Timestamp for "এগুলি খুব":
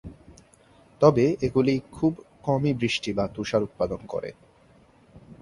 1.41-2.13